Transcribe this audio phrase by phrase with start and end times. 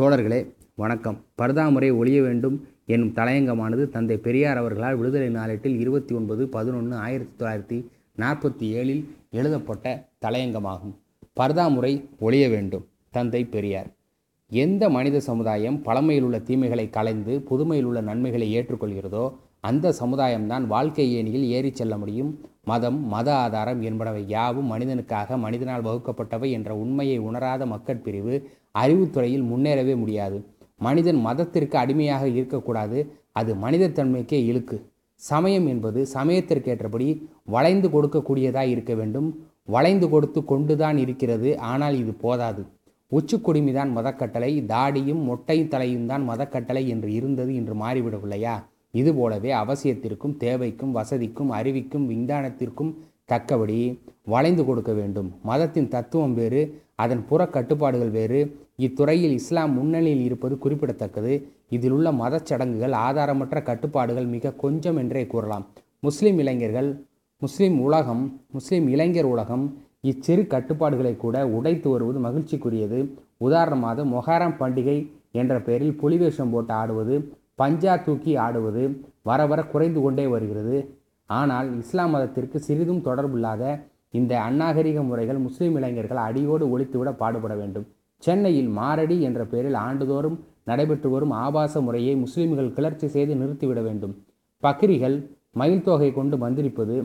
[0.00, 1.24] தோழர்களே வணக்கம்.
[1.42, 7.84] பர்தாமுறை ஒழிய வேண்டும் என்னும் தலையங்கமானது தந்தை பெரியார் அவர்களால் விடுதலை நாளேட்டில் இருபத்தி ஒன்பது பதினொன்று ஆயிரத்தி தொள்ளாயிரத்தி
[8.20, 10.94] நாற்பத்தி ஏழில் எழுதப்பட்ட தலையங்கமாகும்.
[11.40, 13.86] பர்தாமுறை ஒழிய வேண்டும் தந்தை பெரியார்.
[14.48, 21.48] எந்த மனித சமுதாயம் பழமையில் உள்ள தீமைகளை கலைந்து புதுமையில் உள்ள நன்மைகளை ஏற்றுக்கொள்கிறதோ அந்த சமுதாயம்தான் வாழ்க்கை ஏணியில்
[21.48, 22.49] ஏறிச் செல்ல முடியும்.
[22.66, 28.34] மதம் மத ஆதாரம் என்பனவை யாவும் மனிதனுக்காக மனிதனால் வகுக்கப்பட்டவை என்ற உண்மையை உணராத மக்கட்பிரிவு
[28.78, 30.44] அறிவுத்துறையில் முன்னேறவே முடியாது.
[30.78, 32.98] மனிதன் மதத்திற்கு அடிமையாக இருக்கக்கூடாது.
[33.32, 34.76] அது மனிதத்தன்மைக்கே இழுக்கு.
[35.14, 37.08] சமயம் என்பது சமயத்திற்கேற்றபடி
[37.44, 39.28] வளைந்து கொடுக்கக்கூடியதாக இருக்க வேண்டும்.
[39.64, 41.58] வளைந்து கொடுத்து கொண்டுதான் இருக்கிறது.
[41.58, 42.62] ஆனால் இது போதாது.
[43.12, 44.50] உச்சிக்குடுமிதான் மதக்கட்டளை.
[44.62, 48.54] தாடியும் மொட்டை தலையும் தான் மதக்கட்டளை என்று இருந்தது இன்று மாறிவிடவில்லையா?
[48.90, 52.92] இதுபோலவே அவசியத்திற்கும் தேவைக்கும் வசதிக்கும் அறிவிக்கும் விஞ்ஞானத்திற்கும்
[53.24, 55.32] தக்கபடி வளைந்து கொடுக்க வேண்டும்.
[55.42, 58.56] மதத்தின் தத்துவம் வேறு அதன் புற கட்டுப்பாடுகள் வேறு.
[58.76, 61.48] இத்துறையில் இஸ்லாம் முன்னணியில் இருப்பது குறிப்பிடத்தக்கது.
[61.68, 65.66] இதில் உள்ள மதச்சடங்குகள் ஆதாரமற்ற கட்டுப்பாடுகள் மிக கொஞ்சம் என்றே கூறலாம்.
[66.00, 67.04] முஸ்லிம் இளைஞர்கள்
[67.38, 73.08] முஸ்லிம் உலகம் முஸ்லிம் இளைஞர் உலகம் இச்சிறு கட்டுப்பாடுகளை கூட உடைத்து வருவது மகிழ்ச்சிக்குரியது.
[73.36, 77.16] உதாரணமாக மொஹாரம் பண்டிகை என்ற பெயரில் புலிவேஷம் போட்டு ஆடுவது
[77.60, 78.82] பஞ்சா தூக்கி ஆடுவது
[79.28, 80.76] வர வர குறைந்து கொண்டே வருகிறது.
[81.30, 83.64] ஆனால் இஸ்லாம் மதத்திற்கு சிறிதும் தொடர்பில்லாத
[84.18, 87.86] இந்த அநாகரிக முறைகள் முஸ்லீம் இளைஞர்கள் அடியோடு ஒழித்துவிட பாடுபட வேண்டும்.
[88.22, 94.14] சென்னையில் மாரடி என்ற பெயரில் ஆண்டுதோறும் நடைபெற்று வரும் ஆபாச முறையை முஸ்லிம்கள் கிளர்ச்சி செய்து நிறுத்திவிட வேண்டும்.
[94.62, 95.16] பக்ரிகள்
[95.60, 96.96] மயில் தொகை கொண்டு மந்திரிப்பது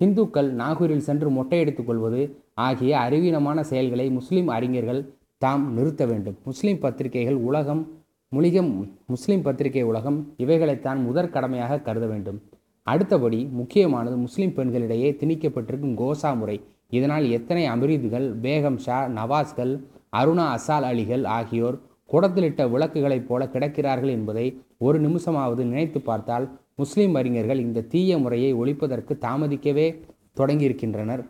[0.00, 2.20] இந்துக்கள் நாகூரில் சென்று மொட்டையடித்துக் கொள்வது
[2.66, 5.00] ஆகிய அறிவீனமான செயல்களை முஸ்லிம் அறிஞர்கள்
[5.42, 6.36] தாம் நிறுத்த வேண்டும்.
[6.48, 7.82] முஸ்லிம் பத்திரிகைகள் உலகம்
[8.32, 8.68] முலிகம்
[9.06, 12.36] முஸ்லிம் பத்திரிகை உலகம் இவைகளைத்தான் முதற் கடமையாக கருத வேண்டும்.
[12.86, 16.54] அடுத்தபடி முக்கியமானது முஸ்லிம் பெண்களிடையே திணிக்கப்பட்டிருக்கும் கோசா முறை.
[16.88, 19.72] இதனால் எத்தனை அமிரிதுகள் பேகம் ஷா நவாஸ்கள்
[20.16, 21.78] அருணா அசால் அலிகள் ஆகியோர்
[22.12, 24.46] குடத்திலிட்ட விளக்குகளைப் போல கிடக்கிறார்கள் என்பதை
[24.78, 29.88] ஒரு நிமிஷமாவது நினைத்து பார்த்தால் முஸ்லிம் அறிஞர்கள் இந்த தீய முறையை ஒழிப்பதற்கு தாமதிக்கவே
[30.40, 31.24] தொடங்கியிருக்கின்றனர்.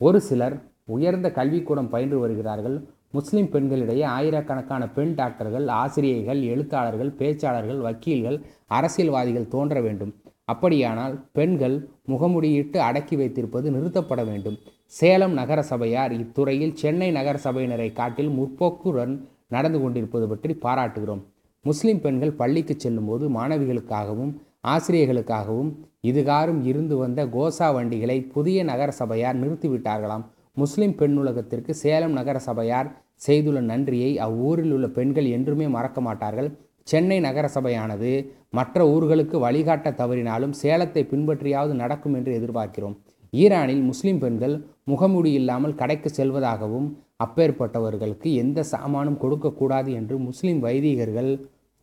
[0.00, 2.76] ஒரு சிலர் உயர்ந்த கல்விக்கூடம் பயின்று வருகிறார்கள்
[3.16, 8.38] முஸ்லிம் பெண்களிடையே ஆயிரக்கணக்கான பெண் டாக்டர்கள் ஆசிரியைகள் எழுத்தாளர்கள் பேச்சாளர்கள் வக்கீல்கள்
[8.78, 10.12] அரசியல்வாதிகள் தோன்ற வேண்டும்.
[10.44, 11.76] அப்படியானால் பெண்கள்
[12.12, 14.56] முகமுடியிட்டு அடக்கி வைத்திருப்பது நிறுத்தப்பட வேண்டும்.
[14.98, 19.14] சேலம் நகர சபையார் இத்துறையில் சென்னை நகர சபையினரை காட்டில் முற்போக்குடன்
[19.48, 21.22] நடந்து கொண்டிருப்பது பற்றி பாராட்டுகிறோம்.
[21.64, 24.32] முஸ்லிம் பெண்கள் பள்ளிக்கு செல்லும்போது மாணவிகளுக்காகவும்
[24.72, 25.70] ஆசிரியர்களுக்காகவும்
[26.10, 30.24] இதுகாரும் இருந்து வந்த கோசா வண்டிகளை புதிய நகர சபையார் நிறுத்திவிட்டார்களாம்.
[30.56, 32.88] முஸ்லிம் பெண்ணுலகத்திற்கு சேலம் நகர சபையார்
[33.26, 36.48] செய்துள்ள நன்றியை அவ்வூரில் உள்ள பெண்கள் என்றுமே மறக்க மாட்டார்கள்.
[36.88, 38.10] சென்னை நகர சபையானது
[38.58, 42.96] மற்ற ஊர்களுக்கு வழிகாட்ட தவறினாலும் சேலத்தை பின்பற்றியாவது நடக்கும் என்று எதிர்பார்க்கிறோம்.
[43.32, 44.54] ஈரானில் முஸ்லிம் பெண்கள்
[44.90, 46.88] முகமூடி இல்லாமல் கடைக்கு செல்வதாகவும்
[47.24, 51.30] அப்பேற்பட்டவர்களுக்கு எந்த சாமானும் கொடுக்கக்கூடாது என்று முஸ்லிம் வைதிகர்கள்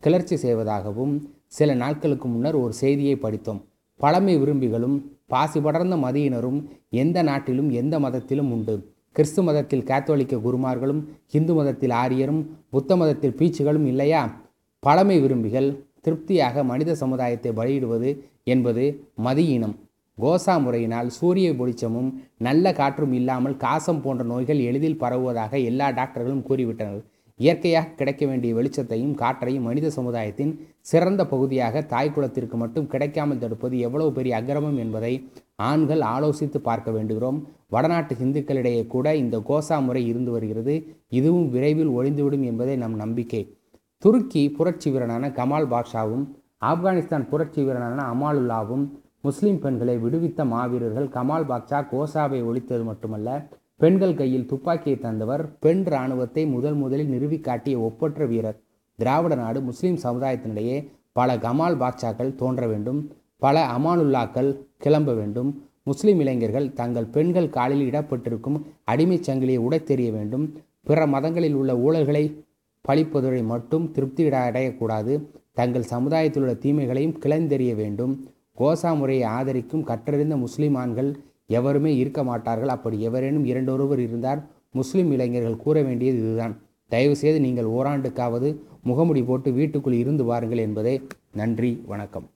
[0.03, 1.15] கிளர்ச்சி செய்வதாகவும்
[1.57, 3.61] சில நாட்களுக்கு முன்னர் ஒரு செய்தியை படித்தோம்.
[4.01, 6.59] பழமை விரும்பிகளும் பாசி படர்ந்த மதியினரும்
[7.01, 8.75] எந்த நாட்டிலும் எந்த மதத்திலும் உண்டு.
[9.15, 11.01] கிறிஸ்து மதத்தில் காத்தோலிக்க குருமார்களும்
[11.31, 14.21] இந்து மதத்தில் ஆரியரும் புத்த மதத்தில் பீச்சுகளும் இல்லையா?
[14.83, 15.69] பழமை விரும்பிகள்
[16.01, 18.09] திருப்தியாக மனித சமுதாயத்தை பலியிடுவது
[18.53, 18.83] என்பது
[19.25, 19.75] மதியினம்.
[20.17, 27.03] கோசா முறையினால் சூரிய வெளிச்சமும் நல்ல காற்றும் இல்லாமல் காசம் போன்ற நோய்கள் எளிதில் பரவுவதாக எல்லா டாக்டர்களும் கூறிவிட்டனர்.
[27.39, 34.33] இயற்கையாக கிடைக்க வேண்டிய வெளிச்சத்தையும் காற்றையும் மனித சமுதாயத்தின் சிறந்த பகுதியாக தாய்க்குளத்திற்கு மட்டும் கிடைக்காமல் தடுப்பது எவ்வளவு பெரிய
[34.39, 35.13] அக்கிரமம் என்பதை
[35.69, 37.39] ஆண்கள் ஆலோசித்து பார்க்க வேண்டுகிறோம்.
[37.67, 40.75] வடநாட்டு இந்துக்களிடையே கூட இந்த கோசா முறை இருந்து வருகிறது.
[41.09, 43.41] இதுவும் விரைவில் ஒழிந்துவிடும் என்பதே நம் நம்பிக்கை.
[44.03, 46.25] துருக்கி புரட்சி வீரனான கமால் பாக்ஷாவும்
[46.65, 48.85] ஆப்கானிஸ்தான் புரட்சி வீரனான அமாலுல்லாவும்
[49.21, 53.29] முஸ்லிம் பெண்களை விடுவித்த மாவீரர்கள் கமால் பாக்ஷா கோசாவை ஒழித்தது மட்டுமல்ல
[53.81, 58.57] பெண்கள் கையில் துப்பாக்கியை தந்தவர் பெண் இராணுவத்தை முதல் முதலில் நிறுவி காட்டிய ஒப்பற்ற வீரர்.
[58.99, 60.77] திராவிட நாடு முஸ்லிம் சமுதாயத்தினிடையே
[61.11, 62.99] பல கமால் பாட்சாக்கள் தோன்ற வேண்டும்
[63.37, 65.63] பல அமானுல்லாக்கள் கிளம்ப வேண்டும்.
[65.83, 68.57] முஸ்லிம் இளைஞர்கள் தங்கள் பெண்கள் காலில் இடப்பட்டிருக்கும்
[68.91, 70.45] அடிமைச் சங்கிலியை உடைத்தெறிய வேண்டும்.
[70.83, 72.25] பிற மதங்களில் உள்ள ஊழல்களை
[72.87, 75.13] பழிப்பதுரை மட்டும் திருப்தி அடையக்கூடாது
[75.53, 78.13] தங்கள் சமுதாயத்தில் உள்ள தீமைகளையும் கிளந்தெறிய வேண்டும்.
[78.57, 81.15] கோசா முறையை ஆதரிக்கும் கற்றறிந்த முஸ்லிமான்கள்
[81.57, 82.73] எவருமே இருக்க மாட்டார்கள்.
[82.77, 84.41] அப்படி எவரேனும் இரண்டொருவர் இருந்தால்
[84.79, 86.55] முஸ்லிம் இளைஞர்கள் கூற வேண்டியது இதுதான்.
[86.91, 88.49] தயவுசெய்து நீங்கள் ஓராண்டுக்காவது
[88.89, 90.95] முகமுடி போட்டு வீட்டுக்குள் இருந்து வாருங்கள் என்பதே
[91.41, 92.27] நன்றி வணக்கம்.